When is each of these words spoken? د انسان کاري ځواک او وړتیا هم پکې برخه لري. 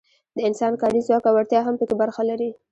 د 0.35 0.37
انسان 0.47 0.73
کاري 0.81 0.99
ځواک 1.07 1.23
او 1.27 1.33
وړتیا 1.35 1.59
هم 1.63 1.75
پکې 1.79 1.95
برخه 2.01 2.21
لري. 2.29 2.49